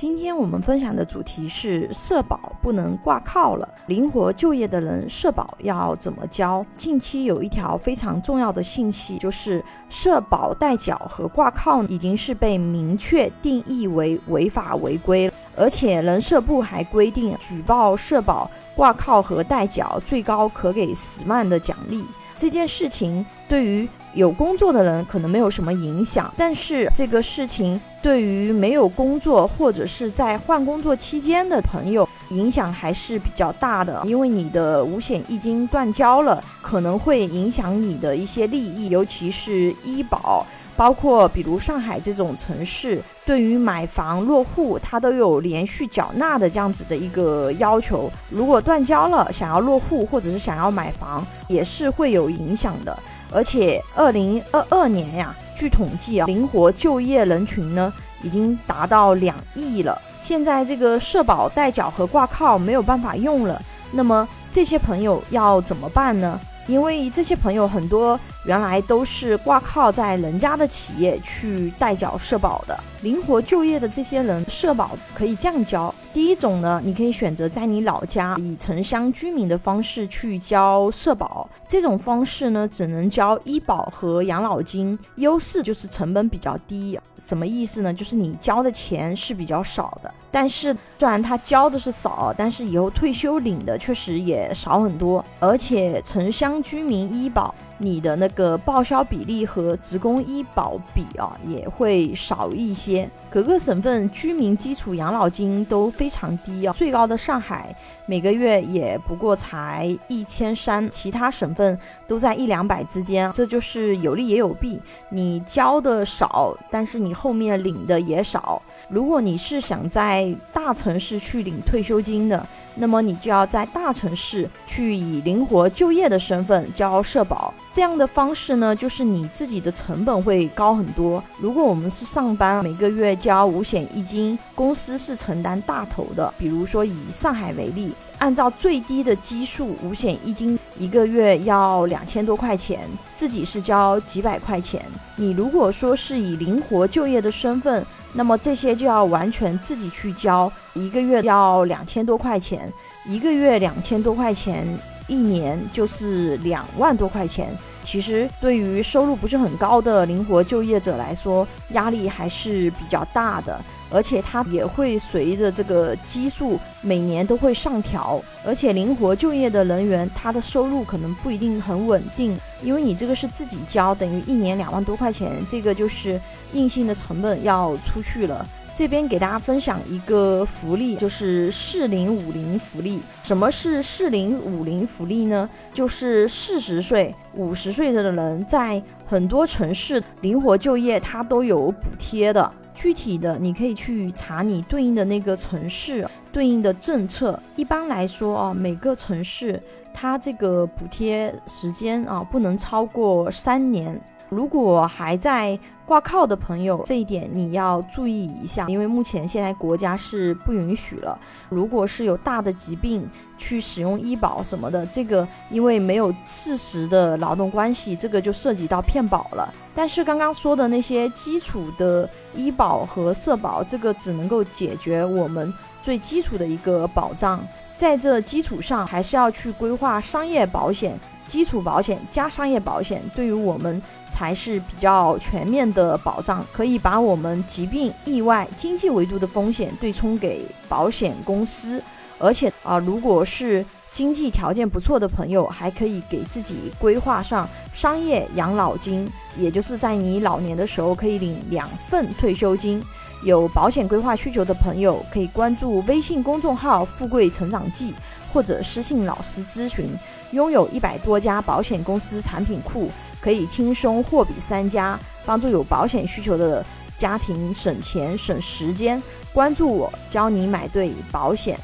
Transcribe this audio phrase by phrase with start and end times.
[0.00, 6.64] 今天我们分享的主题是社保不能挂靠了，灵活就业的人社保要怎么交？
[6.74, 22.02] 近期有一条非常重要的信息，就是社保代缴和挂靠已经是被明确定义为违法违规了，而且人社部还规定，举报社保挂靠和代缴，最高可给十万的奖励。
[22.40, 40.46] 这件事情对于有工作的人可能没有什么影响，但是这个事情对于没有工作或者是在换工作期间的朋友影响还是比较大的，因为你的五险一金断交了，可能会影响你的一些利益，尤其是医保。
[40.80, 48.10] 包括比如上海这种城市，对于买房落户，它都有连续缴纳的这样子的一个要求。
[48.30, 52.98] 如果断交了，想要落户或者是想要买房，也是会有影响的。
[53.30, 57.92] 而且，二零二二年呀，据统计啊，灵活就业人群呢
[58.22, 60.00] 已经达到两亿了。
[60.18, 63.60] 现在这个社保代缴和挂靠没有办法用了，
[63.92, 66.40] 那么这些朋友要怎么办呢？
[66.66, 75.94] 因为这些朋友很多原来都是挂靠在人家的企业去代缴社保的，灵活就业的这些人社保可以这样交。
[76.12, 86.98] 第一种呢，你可以选择在你老家以城乡居民的方式去交社保，这种方式呢只能交医保和养老金，优势就是成本比较低。
[87.18, 87.92] 什么意思呢？
[87.92, 97.54] 就是你交的钱是比较少的，但是虽然他交的是少，但是以后退休领的确实也少很多，而且城乡居民医保。
[97.82, 103.08] 你的那个报销比例和职工医保比啊，也会少一些。
[103.30, 113.32] 各个省份居民基础养老金都非常低啊，最高的上海每个月也不过才一千三，其他省份都在一两百之间。
[113.32, 118.60] 这就是有利也有弊，你交的少，但是你后面领的也少。
[118.88, 127.52] 如果你是想在大城市去领退休金的，那么你就要在大城市去以灵活就业的身份交社保。
[127.72, 131.22] 这样的方式呢，就是你自己的成本会高很多。
[131.38, 136.32] 如果我们是上班，每个月交五险一金，公司是承担大头的。
[136.36, 142.80] 比如说以上海为例，按照最低的基数，五险一金一个月要两千多块钱，
[143.14, 144.84] 自己是交几百块钱。
[145.14, 152.72] 你如果说是以灵活就业的身份，那么这些就要完全自己去交，一个月要两千多块钱，
[153.06, 154.66] 一个月两千多块钱。
[155.10, 157.50] 一年就是两万多块钱，
[157.82, 163.60] 其实对于收入不是很高的灵活就业者来说，压力还是比较大的。
[163.92, 168.22] 而且它也会随着这个基数每年都会上调。
[168.46, 176.20] 而且灵活就业的人员，他的收入可能不一定很稳定，因为你这个是自己交，等于一年两万多块钱，这个就是
[176.52, 178.46] 硬性的成本要出去了。
[178.74, 183.00] 这边给大家分享一个福利，就是适龄五零福利。
[183.22, 185.48] 什么是适龄五零福利呢？
[185.74, 192.50] 就是四十岁、五十岁的人在很多城市灵活就业，它都有补贴的。
[192.72, 197.38] 具体的，你可以去查你对应的那个城市对应的政策。
[197.56, 199.60] 一般来说啊，每个城市
[199.92, 204.00] 它这个补贴时间啊，不能超过三年。
[204.30, 211.18] 如果还在挂靠的朋友，这一点你要注意一下，因为目前现在国家是不允许了。
[211.48, 219.52] 如果是有大的疾病去使用医保什么的，这个因为没有事实的劳动关系，这个就涉及到骗保了。
[219.74, 225.52] 但是刚刚说的那些基础的医保和社保，这个只能够解决我们
[225.82, 227.44] 最基础的一个保障，
[227.76, 230.96] 在这基础上还是要去规划商业保险。
[231.26, 233.80] 基础保险加商业保险，对于我们
[234.20, 241.82] 才是比较全面的保障，可以把我们疾病、意外、经济维度的风险对冲给保险公司。
[242.18, 252.82] 而且啊，如果是经济条件不错的朋友，还可以给自己规划上商业养老金，也就是在你老年的时候可以领两份退休金。
[253.22, 257.94] 有保险规划需求的朋友，可以关注微信公众号“富贵成长记”
[258.32, 259.90] 或者私信老师咨询。
[260.32, 262.88] 拥有一百多家保险公司产品库，
[263.20, 266.64] 可以轻松货比三家，帮助有保险需求的
[266.98, 269.02] 家庭省钱省时间。
[269.32, 271.58] 关注我，教你买对保险。